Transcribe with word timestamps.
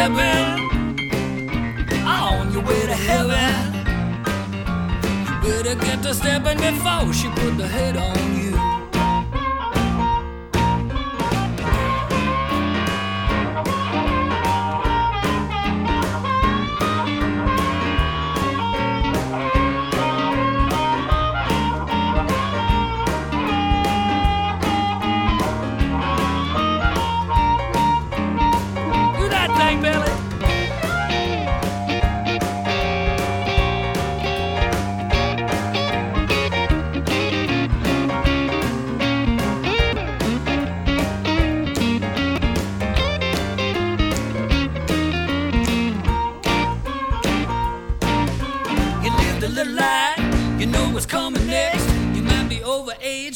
Stepping 0.00 0.96
on 2.06 2.50
your 2.54 2.62
way 2.62 2.86
to 2.86 2.94
heaven. 2.94 3.74
You 5.26 5.34
better 5.42 5.74
get 5.74 6.02
to 6.04 6.14
stepping 6.14 6.56
before 6.56 7.12
she 7.12 7.28
put 7.28 7.58
the 7.58 7.68
head 7.68 7.98
on 7.98 8.16
you. 8.34 8.39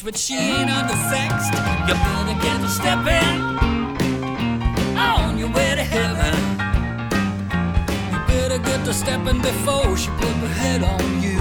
But 0.05 0.19
she 0.19 0.35
ain't 0.35 0.69
undersexed. 0.69 1.55
You 1.89 1.95
better 1.95 2.39
get 2.43 2.61
to 2.61 2.69
stepping 2.69 3.41
on 4.99 5.39
your 5.39 5.49
way 5.49 5.75
to 5.75 5.83
heaven. 5.83 6.35
You 8.13 8.19
better 8.27 8.59
get 8.59 8.85
to 8.85 8.93
stepping 8.93 9.41
before 9.41 9.97
she 9.97 10.11
put 10.11 10.35
her 10.45 10.55
head 10.61 10.83
on 10.83 11.23
you. 11.23 11.41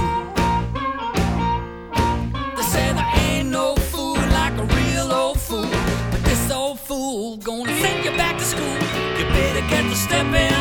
They 2.55 2.63
say 2.63 2.93
there 2.93 3.11
ain't 3.25 3.49
no 3.49 3.75
fool 3.75 4.15
like 4.39 4.53
a 4.53 4.63
real 4.63 5.11
old 5.11 5.41
fool, 5.41 5.69
but 6.11 6.23
this 6.23 6.49
old 6.49 6.79
fool 6.79 7.35
gonna 7.37 7.77
send 7.81 8.05
you 8.05 8.11
back 8.11 8.37
to 8.37 8.45
school. 8.45 8.77
You 9.17 9.25
better 9.35 9.67
get 9.67 9.83
to 9.91 9.95
stepping 9.95 10.53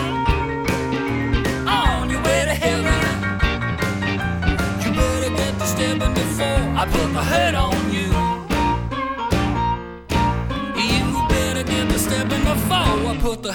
on 1.68 2.10
your 2.10 2.22
way 2.22 2.46
to 2.50 2.54
heaven. 2.64 3.00
You 4.82 4.90
better 4.92 5.30
get 5.36 5.56
to 5.60 5.66
stepping 5.66 6.14
before 6.14 6.62
I 6.80 6.88
put 6.90 7.12
my 7.12 7.22
head 7.22 7.54
on 7.54 7.81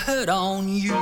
Put 0.06 0.30
on 0.30 0.70
you. 0.70 0.94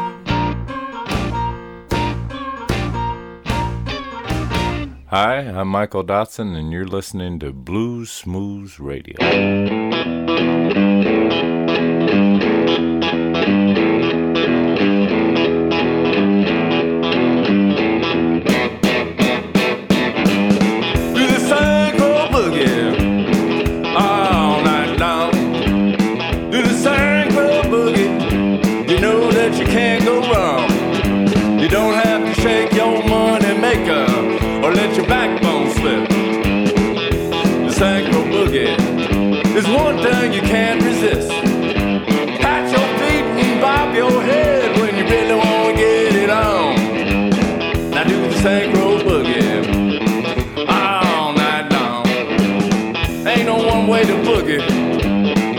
Hi, 5.07 5.37
I'm 5.39 5.67
Michael 5.67 6.03
Dotson, 6.03 6.55
and 6.55 6.71
you're 6.71 6.87
listening 6.87 7.39
to 7.39 7.51
Bluesmoose 7.51 8.79
Radio. 8.79 9.15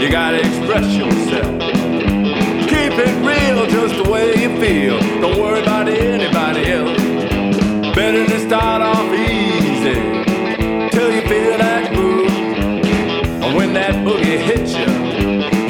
You 0.07 0.13
gotta 0.13 0.39
express 0.39 0.95
yourself. 0.95 1.61
Keep 2.71 2.93
it 2.95 3.15
real 3.27 3.67
just 3.67 4.01
the 4.01 4.09
way 4.09 4.29
you 4.41 4.51
feel. 4.61 5.01
Don't 5.21 5.37
worry 5.37 5.61
about 5.61 5.89
anybody 5.89 6.71
else. 6.71 6.97
Better 7.93 8.25
to 8.25 8.39
start 8.39 8.83
off 8.83 9.13
easy 9.13 9.95
till 10.91 11.11
you 11.13 11.23
feel 11.23 11.59
that 11.59 11.93
groove. 11.93 12.31
And 13.43 13.57
when 13.57 13.73
that 13.73 13.97
boogie 14.07 14.39
hits 14.39 14.75
you, 14.75 14.87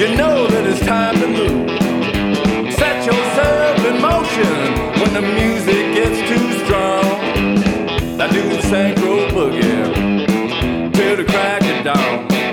you 0.05 0.15
know 0.19 0.47
that 0.49 0.67
it's 0.67 0.85
time 0.85 1.19
to 1.19 1.29
move. 1.29 2.75
Set 2.75 3.07
yourself 3.07 3.87
in 3.87 4.03
motion 4.03 5.01
when 5.01 5.15
the 5.15 5.23
music 5.23 5.95
gets 5.95 6.19
too 6.29 6.65
strong. 6.67 8.19
Now 8.19 8.27
do 8.27 8.43
the 8.51 8.61
synchro 8.69 9.31
boogie 9.31 10.93
till 10.93 11.17
the 11.17 11.25
crack 11.25 11.63
of 11.63 11.85
dawn. 11.87 12.46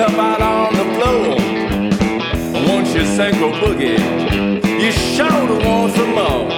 Yourself 0.00 0.18
out 0.18 0.40
on 0.40 0.72
the 0.74 0.84
floor. 0.94 1.28
Once 2.74 2.94
you 2.94 3.02
synchro 3.02 3.52
boogie, 3.60 3.98
you 4.82 4.92
sure 4.92 5.28
want 5.64 5.92
some 5.92 6.14
more. 6.14 6.50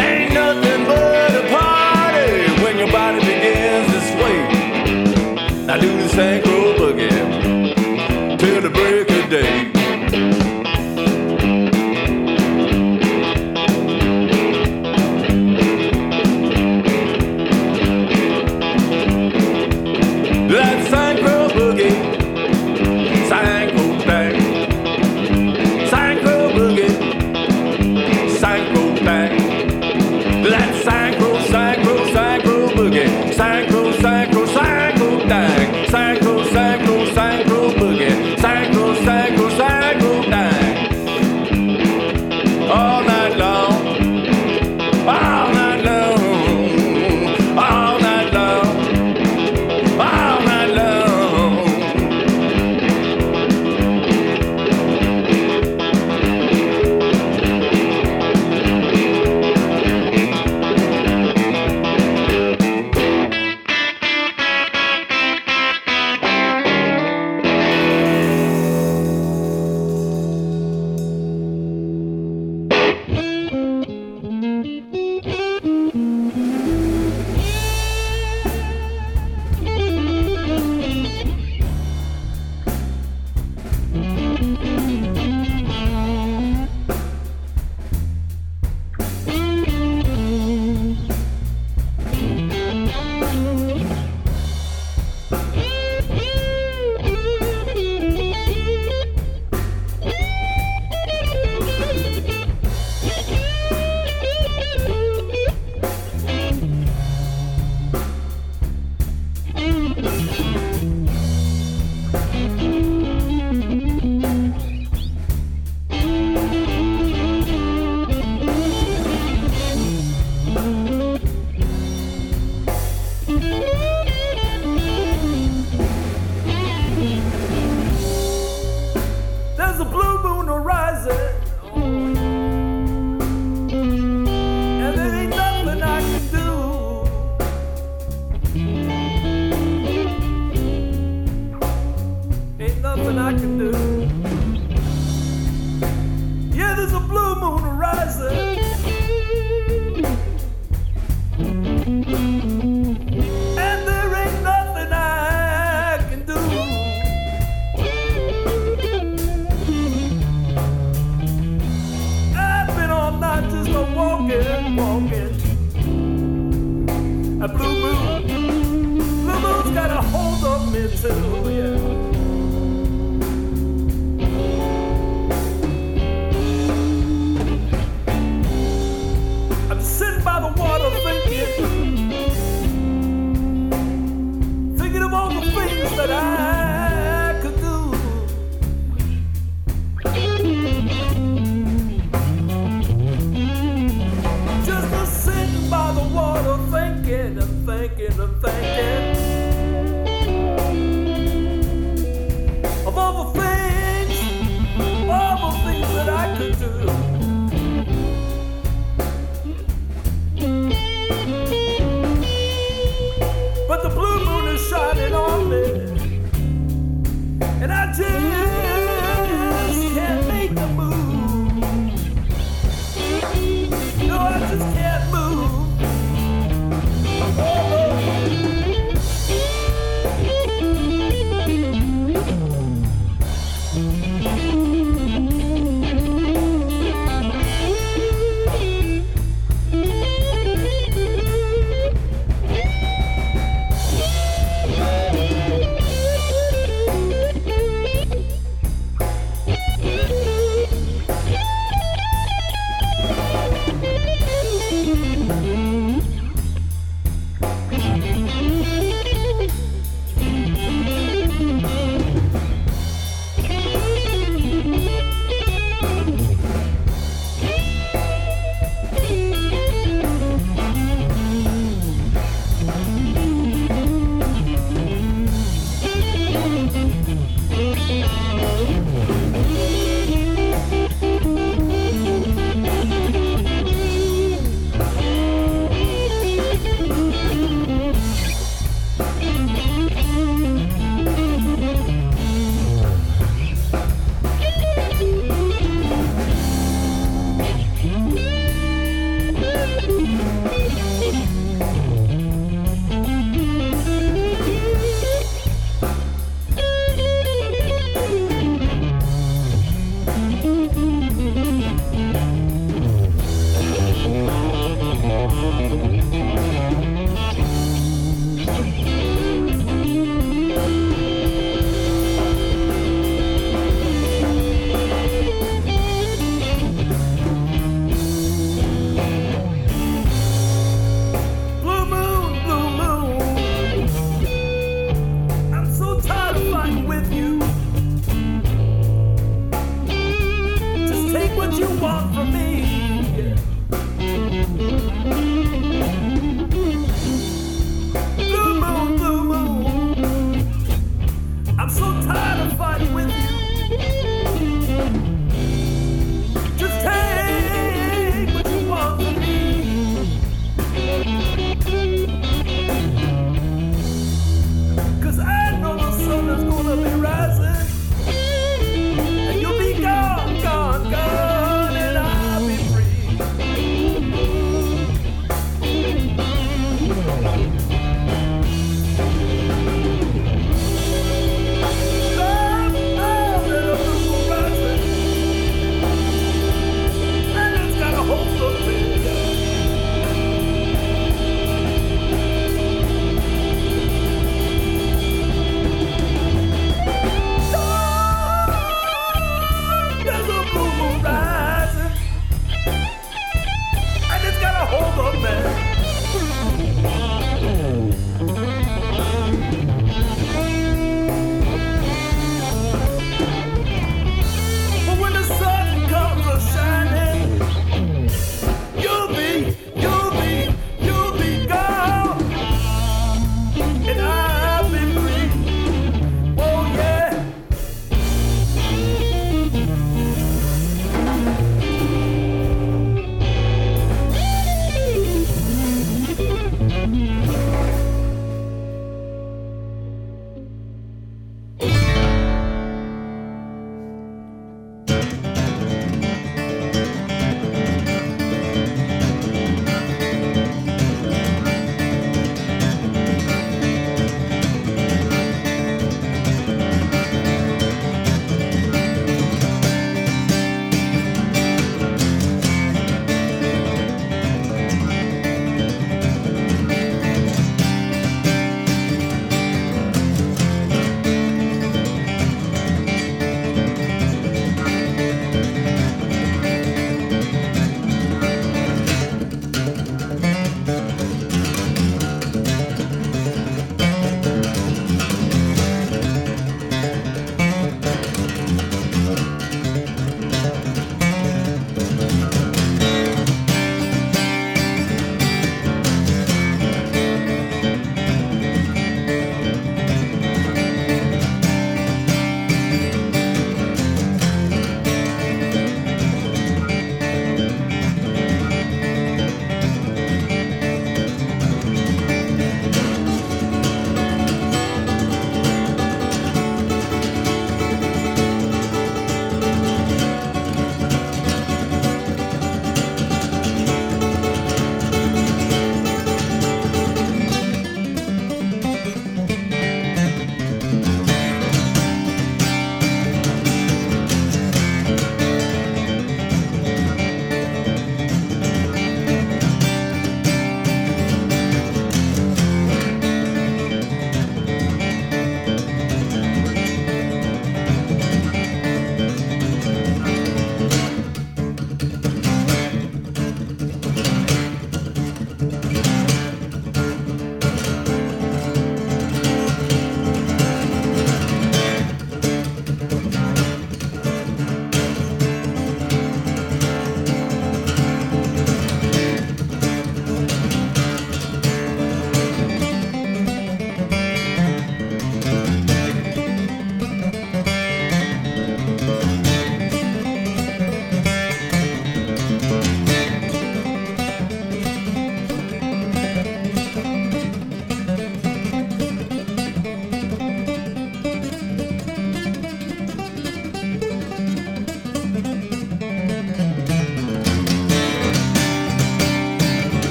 Ain't 0.00 0.32
nothing 0.32 0.84
but 0.86 1.34
a 1.34 1.44
party 1.50 2.62
when 2.62 2.78
your 2.78 2.90
body 2.90 3.20
begins 3.20 3.92
to 3.92 4.00
sway. 4.12 5.66
Now 5.66 5.76
do 5.78 5.88
the 5.88 6.08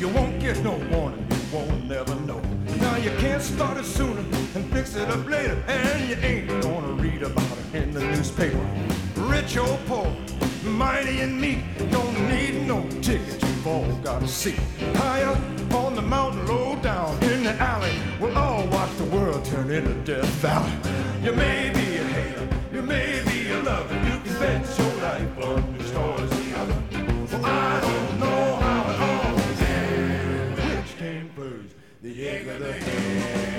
You 0.00 0.08
won't 0.08 0.40
get 0.40 0.58
no 0.64 0.80
warning, 0.90 1.26
you 1.28 1.58
won't 1.58 1.86
never 1.86 2.14
know. 2.20 2.40
Now 2.78 2.96
you 2.96 3.10
can't 3.18 3.42
start 3.42 3.76
it 3.76 3.84
sooner 3.84 4.24
and 4.54 4.72
fix 4.72 4.96
it 4.96 5.06
up 5.10 5.28
later, 5.28 5.62
and 5.68 6.08
you 6.08 6.16
ain't 6.22 6.62
gonna 6.62 6.92
read 6.92 7.22
about 7.22 7.58
it 7.58 7.82
in 7.82 7.92
the 7.92 8.00
newspaper. 8.00 8.66
Rich 9.16 9.58
or 9.58 9.78
poor, 9.86 10.10
mighty 10.64 11.20
and 11.20 11.38
meek, 11.38 11.58
don't 11.90 12.18
need 12.30 12.66
no 12.66 12.80
ticket, 13.02 13.42
you've 13.42 13.66
all 13.66 13.92
got 13.96 14.22
to 14.22 14.28
see. 14.28 14.56
High 14.94 15.24
up 15.24 15.38
on 15.74 15.94
the 15.94 16.02
mountain, 16.02 16.46
low 16.46 16.76
down 16.76 17.22
in 17.24 17.42
the 17.42 17.52
alley, 17.60 17.92
we'll 18.18 18.38
all 18.38 18.66
watch 18.68 18.96
the 18.96 19.04
world 19.04 19.44
turn 19.44 19.70
into 19.70 19.92
Death 20.10 20.24
Valley. 20.40 20.72
You 21.22 21.32
may 21.34 21.68
be 21.74 21.98
a 21.98 22.04
hater, 22.04 22.48
you 22.72 22.80
may 22.80 23.22
be 23.26 23.50
a 23.50 23.62
lover, 23.62 23.94
you 23.96 24.18
can 24.24 24.38
bet 24.40 24.78
your 24.78 24.94
life 25.02 25.44
on 25.44 25.79
together. 32.44 33.49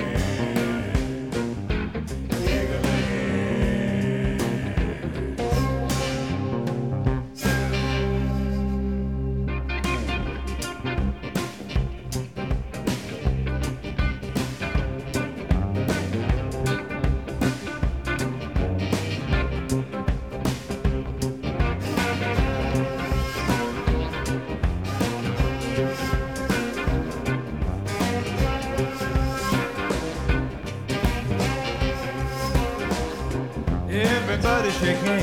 Shake 34.81 35.03
hands. 35.03 35.21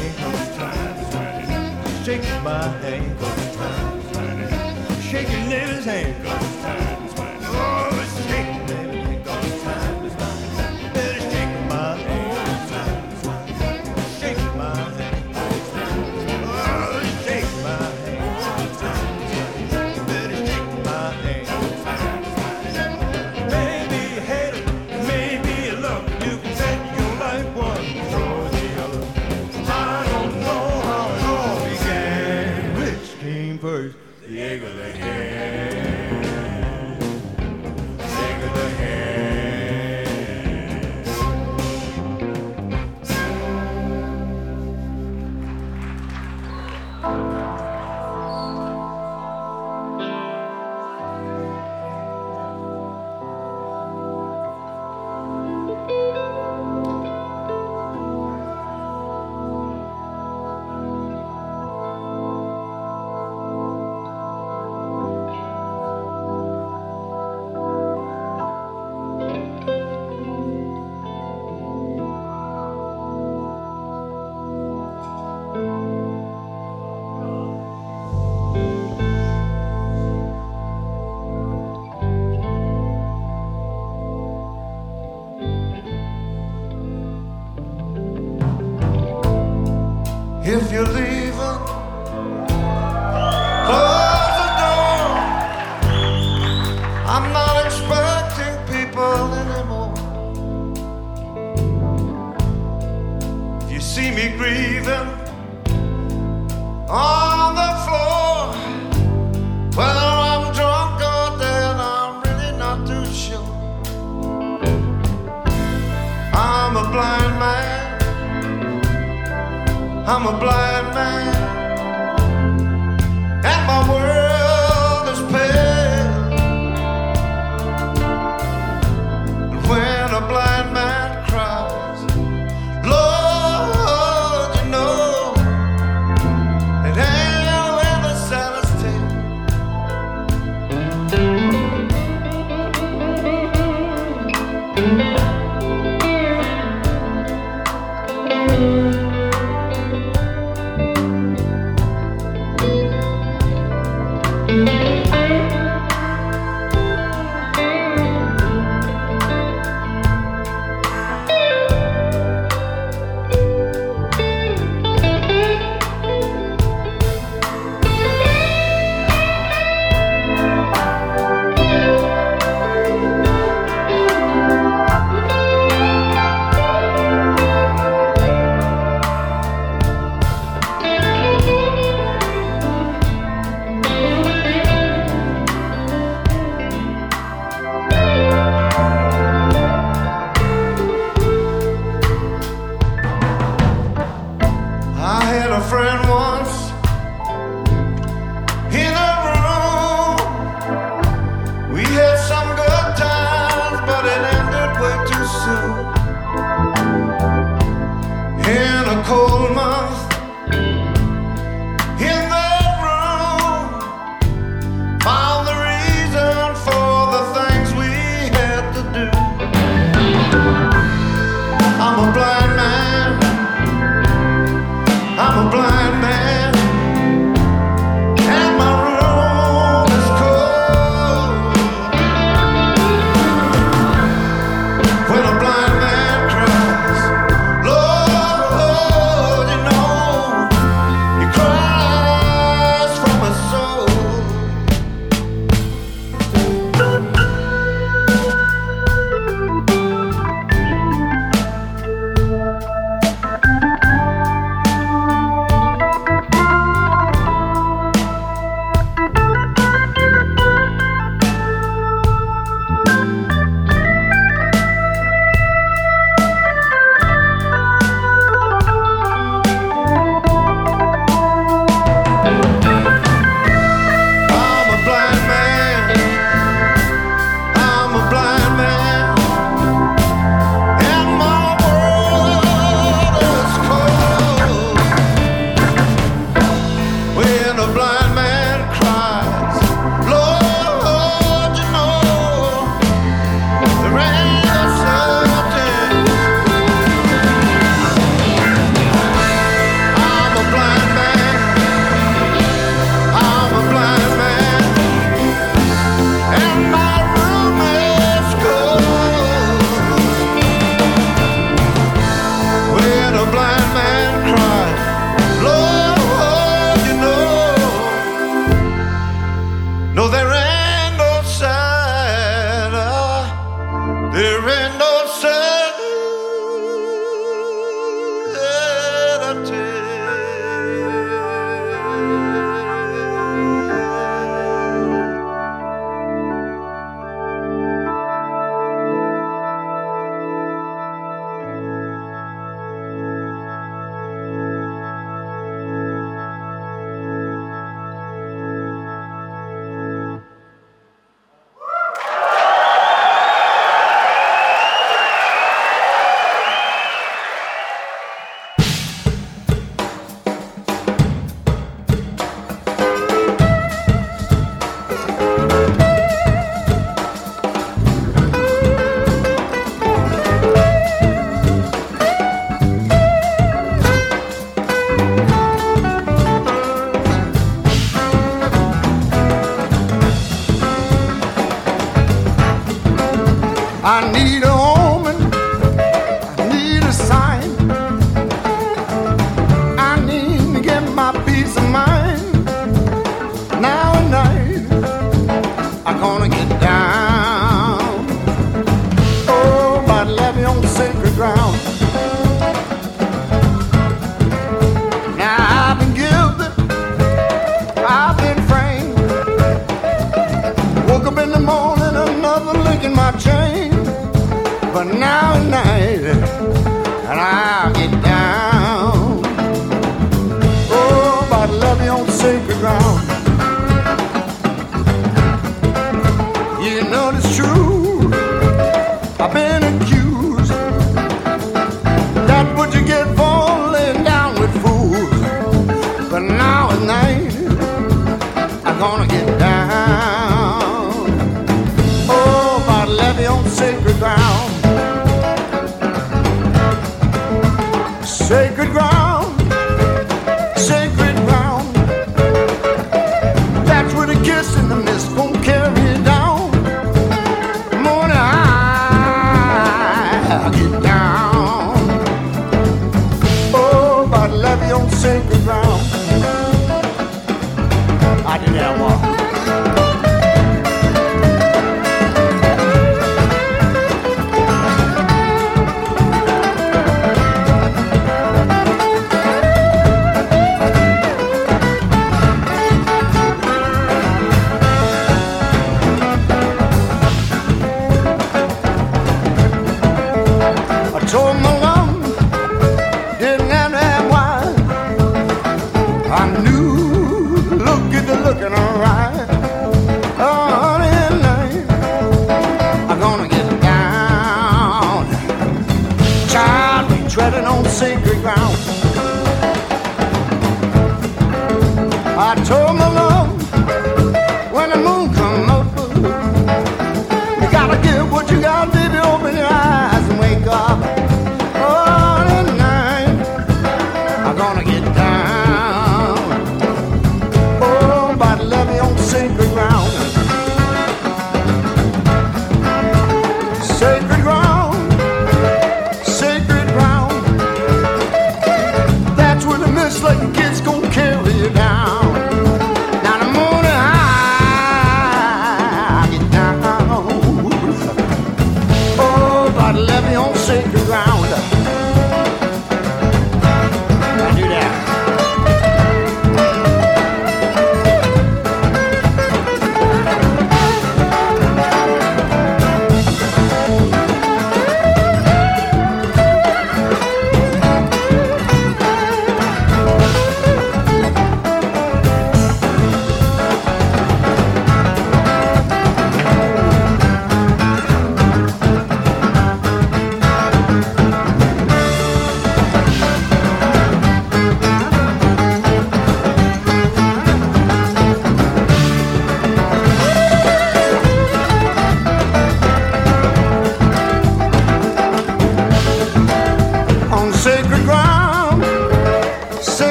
Shake 2.05 2.23
my 2.45 2.69
hand. 2.79 3.19
Shake 5.03 5.31
your 5.33 5.41
neighbor's 5.49 5.85
hand. 5.85 6.48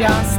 just 0.00 0.29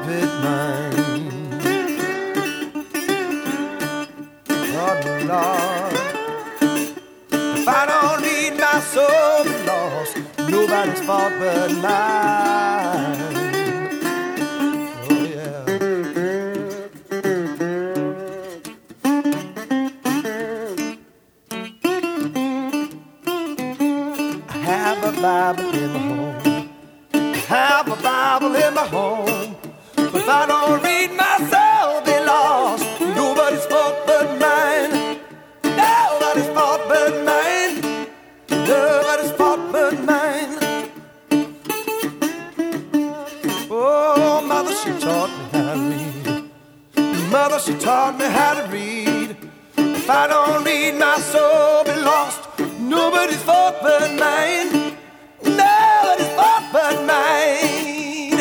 Nobody's 0.00 0.30
fault 0.40 0.59
she 44.82 44.98
taught 44.98 45.30
me 45.30 45.58
how 45.58 45.74
to 45.74 45.80
read. 45.90 47.30
Mother, 47.30 47.58
she 47.60 47.74
taught 47.74 48.18
me 48.18 48.24
how 48.24 48.54
to 48.54 48.68
read. 48.72 49.36
If 49.76 50.08
I 50.08 50.26
don't 50.26 50.64
read, 50.64 50.94
my 50.98 51.18
soul 51.18 51.84
be 51.84 52.00
lost. 52.00 52.40
Nobody's 52.80 53.42
fault 53.42 53.76
but 53.82 54.08
mine. 54.18 54.96
Nobody's 55.44 56.32
fault 56.38 56.64
but 56.72 56.96
mine. 57.10 58.40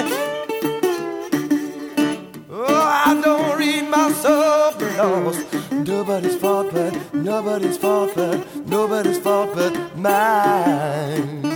Oh, 2.50 2.84
I 3.08 3.22
don't 3.22 3.58
read 3.58 3.90
my 3.90 4.12
soul 4.14 4.72
be 4.80 4.86
lost. 4.98 5.46
Nobody's 5.72 6.36
fault 6.38 6.72
but, 6.72 7.14
nobody's 7.14 7.78
fault 7.78 8.12
but, 8.16 8.66
nobody's 8.66 9.20
fault 9.20 9.56
but 9.56 9.98
mine. 9.98 11.49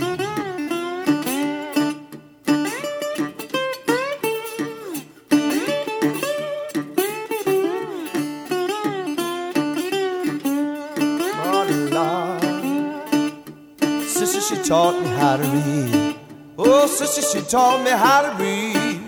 Taught 14.74 15.00
me 15.00 15.08
how 15.22 15.36
to 15.36 15.44
read. 15.44 16.16
Oh, 16.58 16.86
sister, 16.88 17.22
she 17.22 17.40
taught 17.46 17.80
me 17.84 17.92
how 18.04 18.20
to 18.26 18.30
read. 18.42 19.00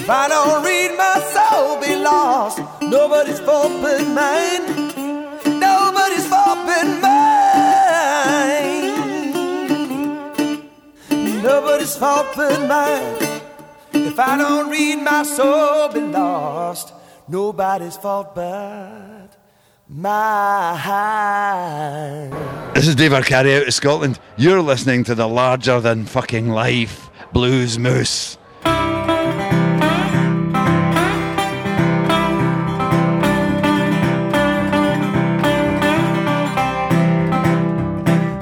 If 0.00 0.08
I 0.08 0.28
don't 0.28 0.64
read, 0.64 0.90
my 0.96 1.16
soul 1.34 1.78
be 1.84 1.94
lost. 2.10 2.58
Nobody's 2.80 3.40
fault 3.40 3.72
but 3.82 4.02
mine. 4.18 4.64
Nobody's 5.66 6.26
fault 6.32 6.60
but 6.68 6.88
mine. 7.04 7.82
Nobody's 11.42 11.96
fault 12.02 12.28
but 12.34 12.60
mine. 12.72 13.16
If 14.10 14.18
I 14.18 14.38
don't 14.38 14.70
read, 14.70 14.98
my 15.10 15.22
soul 15.22 15.88
be 15.92 16.00
lost. 16.00 16.94
Nobody's 17.28 17.98
fault 17.98 18.34
but 18.34 19.13
mine. 19.94 20.80
This 22.74 22.88
is 22.88 22.96
Dave 22.96 23.12
Arcari 23.12 23.60
out 23.60 23.68
of 23.68 23.74
Scotland. 23.74 24.18
You're 24.36 24.60
listening 24.60 25.04
to 25.04 25.14
the 25.14 25.28
larger 25.28 25.80
than 25.80 26.04
fucking 26.04 26.48
life 26.48 27.10
Bluesmoose. 27.32 28.36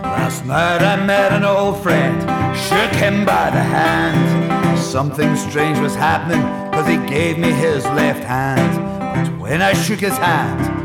Last 0.03 0.47
night 0.47 0.81
I 0.83 1.05
met 1.05 1.33
an 1.33 1.45
old 1.45 1.83
friend, 1.83 2.23
shook 2.57 2.95
him 2.99 3.27
by 3.27 3.51
the 3.51 3.63
hand. 3.63 4.79
Something 4.79 5.37
strange 5.37 5.79
was 5.79 5.95
happening, 5.95 6.41
cause 6.73 6.87
he 6.87 6.97
gave 7.09 7.37
me 7.39 7.53
his 7.53 7.85
left 7.85 8.25
hand. 8.25 8.81
But 9.29 9.39
when 9.39 9.61
I 9.61 9.75
shook 9.75 10.01
his 10.01 10.17
hand, 10.17 10.82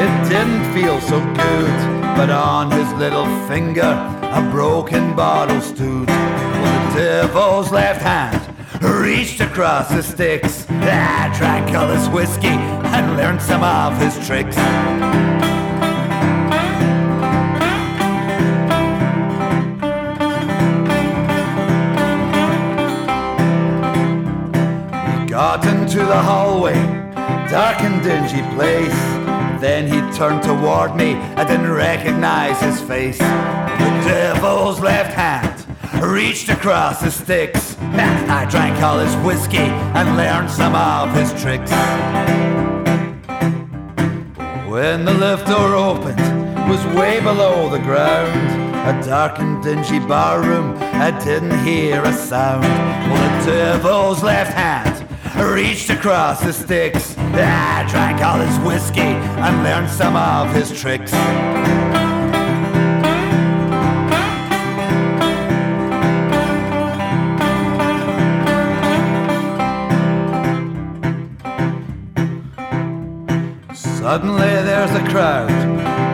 it 0.00 0.28
didn't 0.30 0.64
feel 0.72 0.98
so 1.00 1.20
good. 1.34 2.00
But 2.16 2.30
on 2.30 2.70
his 2.70 2.90
little 2.94 3.26
finger, 3.46 3.92
a 4.22 4.48
broken 4.50 5.14
bottle 5.14 5.60
stood. 5.60 6.08
Well, 6.08 6.94
the 6.94 7.00
devil's 7.00 7.70
left 7.70 8.02
hand 8.02 8.40
reached 8.80 9.40
across 9.40 9.88
the 9.90 10.02
sticks. 10.02 10.66
I 10.70 11.32
drank 11.36 11.74
all 11.76 11.88
his 11.88 12.08
whiskey 12.08 12.48
and 12.48 13.16
learned 13.16 13.42
some 13.42 13.62
of 13.62 13.98
his 13.98 14.14
tricks. 14.26 14.56
He 25.06 25.26
got 25.26 25.64
into 25.66 25.98
the 25.98 26.20
hallway, 26.22 26.74
dark 27.50 27.80
and 27.82 28.02
dingy 28.02 28.42
place. 28.54 29.19
Then 29.60 29.86
he 29.86 30.00
turned 30.16 30.42
toward 30.42 30.96
me, 30.96 31.16
I 31.36 31.44
didn't 31.44 31.70
recognize 31.70 32.58
his 32.62 32.80
face. 32.80 33.18
The 33.18 33.90
devil's 34.06 34.80
left 34.80 35.12
hand 35.12 35.66
reached 36.02 36.48
across 36.48 37.02
the 37.02 37.10
sticks. 37.10 37.76
I 37.78 38.46
drank 38.50 38.82
all 38.82 38.98
his 38.98 39.14
whiskey 39.16 39.58
and 39.58 40.16
learned 40.16 40.50
some 40.50 40.74
of 40.74 41.12
his 41.14 41.30
tricks. 41.42 41.70
When 44.66 45.04
the 45.04 45.12
lift 45.12 45.46
door 45.46 45.74
opened, 45.74 46.20
was 46.70 46.82
way 46.96 47.20
below 47.20 47.68
the 47.68 47.80
ground. 47.80 48.70
A 48.88 49.06
dark 49.06 49.40
and 49.40 49.62
dingy 49.62 49.98
barroom, 49.98 50.74
I 50.78 51.10
didn't 51.22 51.58
hear 51.66 52.02
a 52.02 52.14
sound. 52.14 52.62
Well, 52.62 53.44
the 53.44 53.52
devil's 53.52 54.22
left 54.22 54.54
hand 54.54 54.89
reached 55.42 55.90
across 55.90 56.42
the 56.42 56.52
sticks. 56.52 57.16
I 57.18 57.86
drank 57.88 58.20
all 58.22 58.38
his 58.40 58.58
whiskey 58.58 59.00
and 59.00 59.62
learned 59.62 59.88
some 59.88 60.16
of 60.16 60.52
his 60.54 60.78
tricks. 60.78 61.12
Suddenly 73.98 74.40
there's 74.40 74.90
a 74.90 75.08
crowd 75.10 75.48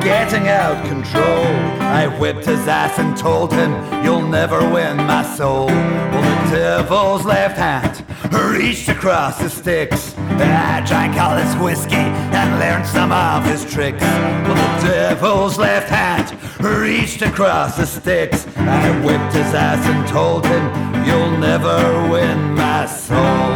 getting 0.03 0.49
out 0.49 0.87
control. 0.87 1.47
I 1.81 2.07
whipped 2.19 2.45
his 2.45 2.69
ass 2.69 2.99
and 2.99 3.17
told 3.17 3.53
him, 3.53 3.73
You'll 4.05 4.29
never 4.29 4.61
win 4.71 4.99
my 4.99 5.25
soul. 5.37 5.67
Well, 5.67 6.45
the 6.45 6.57
devil's 6.57 7.25
left 7.25 7.57
hand 7.57 8.06
reached 8.33 8.89
across 8.89 9.39
the 9.39 9.49
sticks. 9.49 10.15
I 10.19 10.83
drank 10.87 11.17
all 11.17 11.37
his 11.37 11.55
whiskey 11.57 11.95
and 11.95 12.61
learned 12.61 12.87
some 12.87 13.13
of 13.13 13.45
his 13.45 13.65
tricks. 13.65 14.03
Well, 14.03 14.81
the 14.81 14.89
devil's 14.89 15.59
left 15.59 15.89
hand 15.89 16.37
reached 16.61 17.23
across 17.23 17.77
the 17.77 17.87
sticks. 17.87 18.47
I 18.57 18.91
whipped 19.05 19.35
his 19.35 19.55
ass 19.55 19.85
and 19.87 20.09
told 20.09 20.47
him, 20.47 20.65
You'll 21.07 21.39
never 21.39 22.09
win 22.11 22.55
my 22.55 22.87
soul. 22.87 23.56